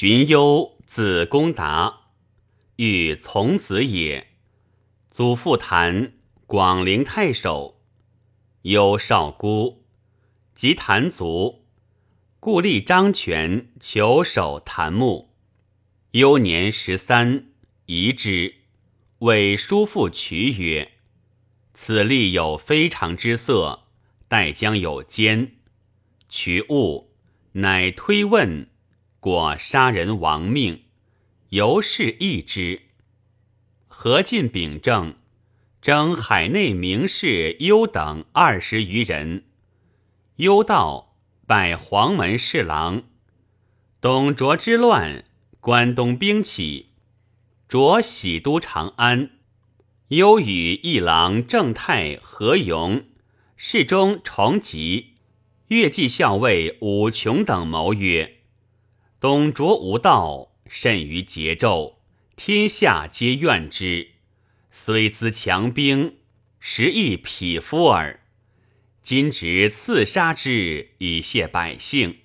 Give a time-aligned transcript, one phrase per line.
[0.00, 2.12] 荀攸，字公达，
[2.76, 4.28] 欲从子也。
[5.10, 6.14] 祖父谭，
[6.46, 7.82] 广陵太守。
[8.62, 9.84] 忧少孤，
[10.54, 11.66] 及谭卒，
[12.38, 15.34] 故立张权求守谭墓。
[16.12, 17.48] 忧年十三，
[17.84, 18.54] 遗之。
[19.18, 20.92] 谓叔父渠曰
[21.74, 23.80] ：“此立有非常之色，
[24.28, 25.56] 待将有奸。”
[26.30, 27.12] 渠悟，
[27.52, 28.69] 乃推问。
[29.20, 30.84] 果杀人亡命，
[31.50, 32.80] 尤是异之。
[33.86, 35.14] 何进秉政，
[35.82, 39.44] 征海内名士幽等二十余人。
[40.36, 43.02] 幽道拜黄门侍郎。
[44.00, 45.26] 董卓之乱，
[45.60, 46.92] 关东兵起，
[47.68, 49.32] 卓喜都长安。
[50.08, 53.04] 幽与一郎正太、何勇、
[53.54, 55.16] 侍中重吉、
[55.68, 58.39] 越骑校尉武琼等谋曰。
[59.20, 61.96] 董卓无道，甚于桀纣，
[62.36, 64.12] 天下皆怨之。
[64.70, 66.16] 虽资强兵，
[66.58, 68.24] 实亦匹夫耳。
[69.02, 72.20] 今执刺杀之，以谢百姓，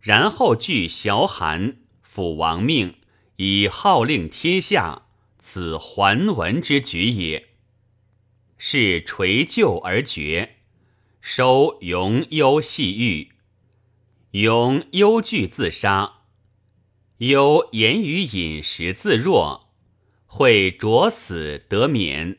[0.00, 1.78] 然后据崤函，
[2.08, 2.94] 抚王命，
[3.38, 5.06] 以号令天下，
[5.40, 7.48] 此桓文之举也。
[8.56, 10.58] 是垂咎而绝，
[11.20, 13.32] 收庸忧细狱，
[14.30, 16.17] 庸忧惧自杀。
[17.18, 19.70] 忧言语饮食自若，
[20.26, 22.38] 会着死得免，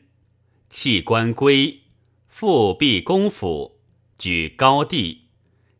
[0.70, 1.82] 弃官归，
[2.26, 3.78] 复辟公府，
[4.18, 5.26] 举高帝，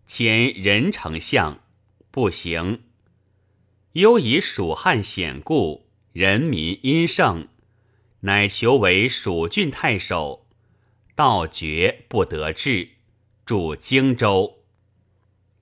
[0.07, 1.61] 迁任丞相，
[2.11, 2.83] 不行。
[3.93, 7.49] 忧以蜀汉险固，人民殷盛，
[8.21, 10.47] 乃求为蜀郡太守，
[11.15, 12.91] 道绝不得志，
[13.47, 14.59] 驻荆州。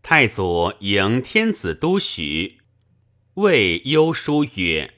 [0.02, 2.57] 太祖迎天子都许。
[3.38, 4.94] 谓忧书曰：“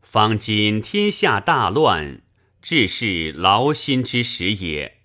[0.00, 2.22] 方今天下大乱，
[2.62, 5.02] 致是劳心之时也。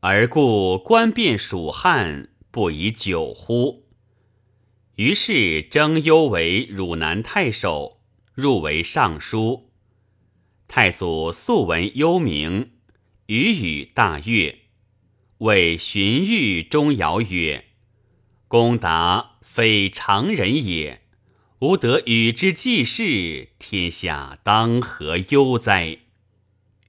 [0.00, 3.86] 而故观变蜀汉，不宜久乎？”
[4.98, 8.00] 于是征忧为汝南太守，
[8.34, 9.70] 入为尚书。
[10.66, 12.72] 太祖素闻幽名，
[13.26, 14.62] 语语大悦，
[15.38, 17.66] 谓荀彧、钟繇曰
[18.48, 21.01] ：“公达非常人也。”
[21.62, 25.98] 吾得与之济世，天下当何忧哉？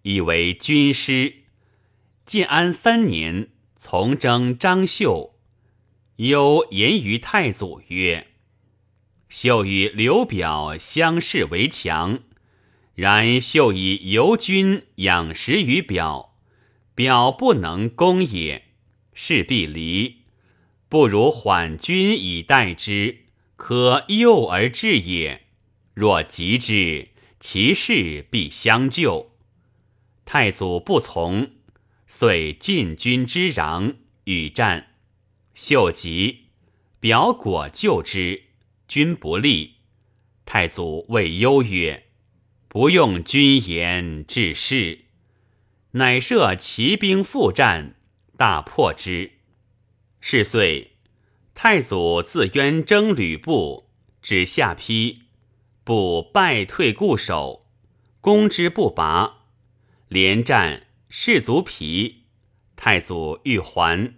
[0.02, 1.44] 以为军师。
[2.26, 5.36] 建安三年，从征张绣。
[6.16, 8.30] 忧言于太祖曰
[9.30, 12.22] ：“秀与刘表相视为强，
[12.96, 16.36] 然秀以游军养食于表，
[16.96, 18.64] 表不能攻也，
[19.14, 20.24] 势必离。
[20.90, 23.20] 不如缓军以待之。”
[23.56, 25.48] 可诱而至也，
[25.94, 27.10] 若急之，
[27.40, 29.32] 其势必相救。
[30.26, 31.52] 太祖不从，
[32.08, 34.96] 遂进军之壤，与战。
[35.54, 36.48] 秀吉，
[37.00, 38.44] 表果救之，
[38.88, 39.76] 军不利。
[40.46, 42.08] 太祖谓忧曰
[42.68, 45.06] ：“不用君言治事。”
[45.96, 47.96] 乃设骑兵复战，
[48.36, 49.34] 大破之。
[50.20, 50.93] 是岁。
[51.56, 53.90] 太祖自渊征吕布，
[54.22, 55.20] 指下邳，
[55.84, 57.68] 布败退固守，
[58.20, 59.46] 攻之不拔，
[60.08, 62.24] 连战士卒疲。
[62.76, 64.16] 太祖欲还，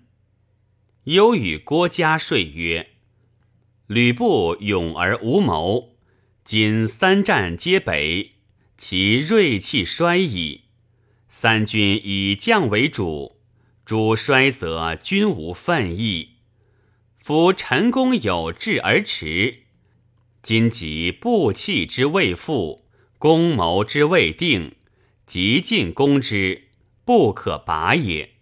[1.03, 2.91] 忧与郭嘉说曰
[3.85, 5.97] ：“吕布勇而无谋，
[6.43, 8.31] 今三战皆北，
[8.77, 10.61] 其锐气衰矣。
[11.29, 13.41] 三军以将为主，
[13.83, 16.29] 主衰则军无奋意。”
[17.25, 19.63] 夫陈宫有志而驰，
[20.43, 22.85] 今即步弃之未复，
[23.17, 24.75] 攻谋之未定，
[25.25, 26.67] 即进攻之，
[27.03, 28.33] 不可拔也。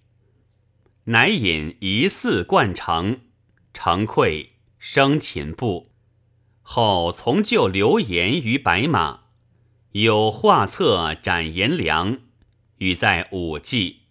[1.06, 3.22] 乃引一四贯城，
[3.74, 5.94] 城溃，生擒部。
[6.62, 9.28] 后从救刘延于白马，
[9.94, 12.20] 有画册斩颜良，
[12.80, 14.02] 与在武纪。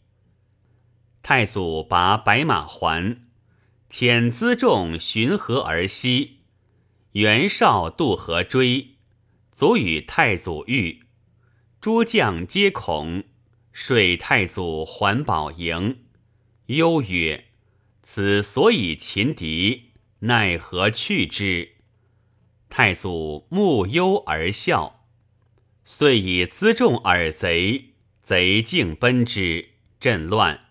[1.22, 3.18] 太祖拔白马还。
[3.92, 6.38] 遣辎重循河而西，
[7.12, 8.96] 袁绍渡河追，
[9.54, 11.02] 卒与太祖遇，
[11.78, 13.24] 诸将皆恐，
[13.74, 16.06] 遂太祖还保营。
[16.68, 17.48] 忧曰
[18.02, 19.90] ：“此所以擒敌，
[20.20, 21.72] 奈何去之？”
[22.70, 25.04] 太祖慕忧而笑，
[25.84, 27.90] 遂以辎重耳贼，
[28.22, 30.68] 贼径奔之，阵乱，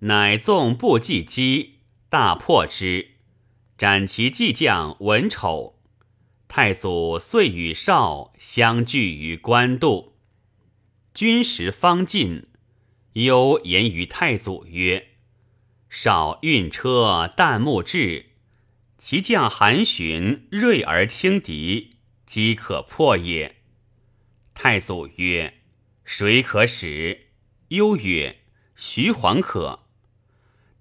[0.00, 1.79] 乃纵步骑击。
[2.10, 3.12] 大破之，
[3.78, 5.78] 斩其骑将文丑。
[6.48, 10.16] 太祖遂与少相聚于官渡。
[11.14, 12.48] 军时方尽，
[13.12, 15.10] 忧言于太祖曰
[15.88, 18.30] ：“少运车旦暮至，
[18.98, 23.62] 其将韩寻锐而轻敌，即可破也。”
[24.52, 25.60] 太祖曰
[26.04, 27.28] ：“谁可使？”
[27.70, 28.40] 忧曰
[28.74, 29.86] ：“徐晃可。”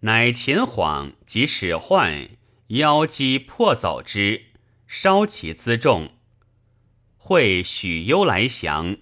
[0.02, 2.30] 乃秦晃即使唤
[2.68, 4.46] 妖姬破走之。
[4.88, 6.14] 稍其辎重，
[7.18, 8.98] 会许攸来降。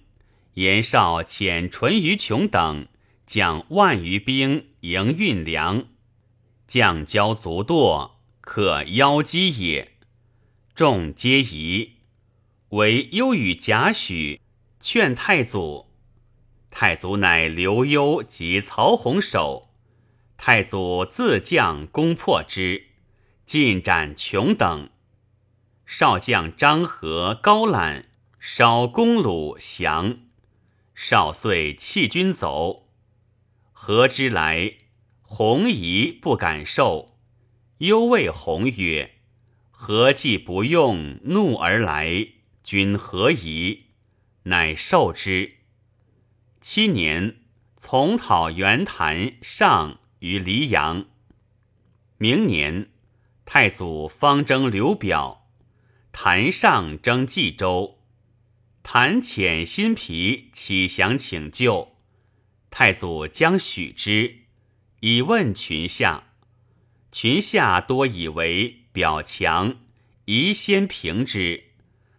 [0.54, 2.88] 言绍遣淳于琼等
[3.24, 5.86] 将万余兵迎运粮，
[6.66, 8.10] 将交足堕，
[8.40, 9.92] 可邀击也。
[10.74, 11.92] 众皆疑，
[12.70, 14.40] 唯忧与贾诩
[14.78, 15.86] 劝太祖。
[16.70, 19.67] 太祖乃留忧及曹洪守，
[20.38, 22.86] 太祖自将攻破之，
[23.44, 24.88] 尽斩琼等。
[25.84, 30.20] 少将张合、高览烧公鲁降，
[30.94, 32.88] 少遂弃军走。
[33.72, 34.74] 何之来，
[35.22, 37.18] 弘仪不敢受，
[37.78, 39.16] 忧谓弘曰
[39.72, 42.28] ：“何既不用，怒而来，
[42.62, 43.86] 君何疑？”
[44.44, 45.56] 乃受之。
[46.60, 47.40] 七年，
[47.76, 51.06] 从讨袁谭上于黎阳。
[52.16, 52.90] 明年，
[53.44, 55.48] 太祖方征刘表。
[56.10, 58.00] 谭上征冀州，
[58.82, 61.96] 谭遣新皮启降请救，
[62.70, 64.46] 太祖将许之，
[65.00, 66.32] 以问群下。
[67.12, 69.76] 群下多以为表强，
[70.24, 71.64] 宜先平之。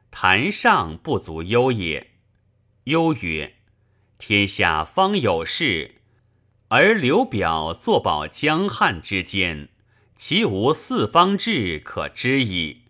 [0.10, 2.12] 谭上不足忧也。
[2.86, 3.58] 忧曰：
[4.18, 5.99] 天下方有事，
[6.70, 9.70] 而刘表坐保江汉之间，
[10.16, 12.84] 其无四方志可知矣。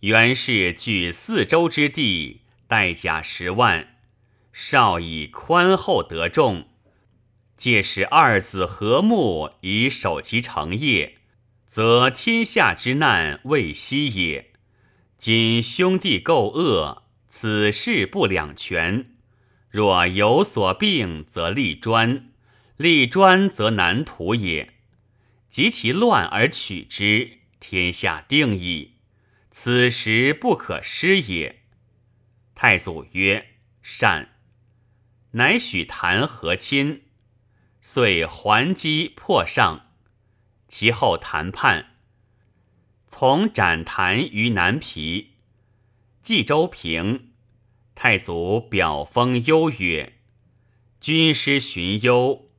[0.00, 3.96] 袁氏据四州之地，带甲十万，
[4.54, 6.68] 少以宽厚得众。
[7.58, 11.18] 届时二子和睦，以守其成业，
[11.68, 14.52] 则天下之难未息也。
[15.18, 19.10] 今兄弟构恶，此事不两全。
[19.68, 22.30] 若有所病，则立专；
[22.76, 24.74] 立专，则难图也。
[25.48, 28.94] 及其乱而取之，天下定矣。
[29.50, 31.62] 此时不可失也。
[32.56, 34.30] 太祖曰：“善。”
[35.32, 37.02] 乃许谈和亲，
[37.80, 39.92] 遂还击破上。
[40.66, 41.98] 其后谈判，
[43.06, 45.34] 从斩谭于南皮。
[46.20, 47.32] 冀州平，
[47.94, 50.14] 太祖表封忧曰
[51.00, 52.50] ：“军师荀攸，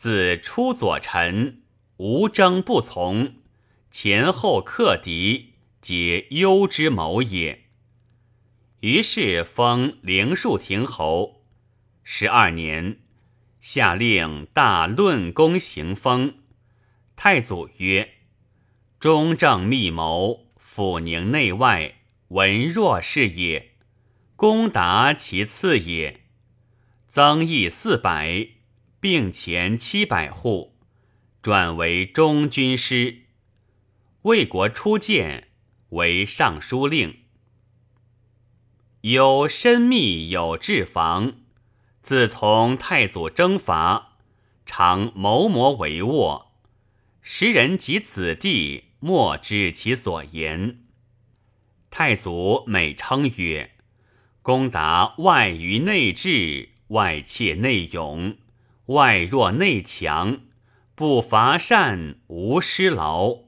[0.00, 1.60] 自出左臣，
[1.98, 3.34] 无争不从，
[3.90, 7.64] 前后克敌。”皆忧之谋也。
[8.80, 11.44] 于是封灵树亭侯。
[12.02, 13.00] 十二年，
[13.60, 16.36] 下令大论功行封。
[17.14, 18.14] 太祖曰
[18.98, 21.96] ：“中正密谋，抚宁内外，
[22.28, 23.72] 文若是也。
[24.34, 26.22] 公达其次也。
[27.06, 28.48] 增邑四百，
[29.00, 30.76] 并前七百户，
[31.42, 33.22] 转为中军师。
[34.22, 35.48] 魏国初见。”
[35.90, 37.22] 为尚书令，
[39.00, 41.40] 有深密有志防。
[42.00, 44.18] 自从太祖征伐，
[44.64, 46.46] 常谋谋帷幄，
[47.22, 50.84] 时人及子弟莫知其所言。
[51.90, 53.72] 太祖每称曰
[54.42, 58.36] ：“公达外于内治，外切内勇，
[58.90, 60.42] 外弱内强，
[60.94, 63.40] 不伐善，无失劳，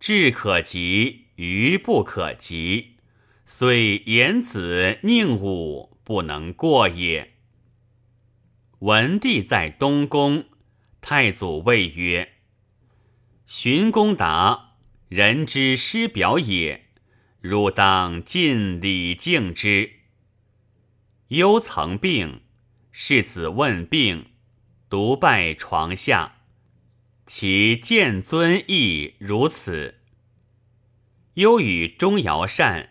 [0.00, 2.98] 智可及。”愚不可及，
[3.44, 7.32] 虽言子宁武不能过也。
[8.78, 10.44] 文帝在东宫，
[11.00, 12.34] 太祖谓曰
[13.46, 14.76] ：“荀公达，
[15.08, 16.86] 人之师表也，
[17.40, 19.90] 汝当尽礼敬之。”
[21.34, 22.42] 忧曾病，
[22.92, 24.26] 世子问病，
[24.94, 26.36] 独拜床下，
[27.26, 29.96] 其见尊亦如此。
[31.32, 32.90] 忧与钟繇善，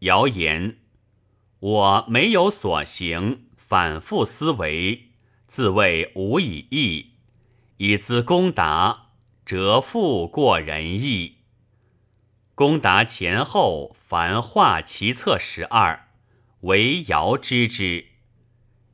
[0.00, 0.78] 谣言：
[1.60, 5.10] 我没有所行，反复思维，
[5.46, 7.12] 自谓无以义，
[7.76, 9.10] 以资公达，
[9.44, 11.36] 折复过人意。
[12.56, 16.08] 公达前后凡画其策十二，
[16.62, 18.06] 唯尧知之。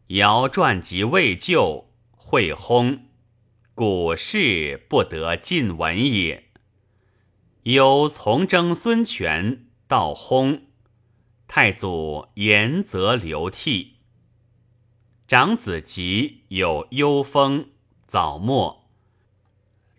[0.09, 1.92] 尧传及未就，
[2.33, 3.01] 会薨，
[3.75, 6.45] 古事不得尽闻也。
[7.65, 10.61] 由从征孙权，到薨，
[11.47, 13.97] 太祖言则流涕。
[15.29, 17.69] 长子吉有幽风，
[18.07, 18.89] 早没。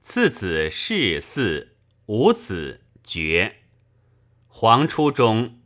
[0.01, 1.67] 次子世嗣，
[2.07, 3.57] 五子绝。
[4.47, 5.59] 皇初中，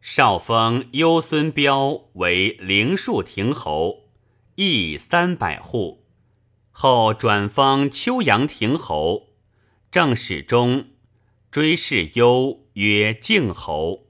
[0.00, 4.10] 少封幽孙彪为灵树亭侯，
[4.54, 6.03] 邑三百户。
[6.76, 9.28] 后转封丘阳亭侯，
[9.92, 10.88] 正史中
[11.52, 14.03] 追谥幽曰敬侯。